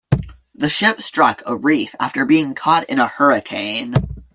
The 0.55 0.67
ship 0.67 0.99
struck 1.03 1.43
a 1.45 1.55
reef 1.55 1.93
after 1.99 2.25
being 2.25 2.55
caught 2.55 2.85
in 2.89 2.97
a 2.97 3.05
hurricane. 3.05 3.93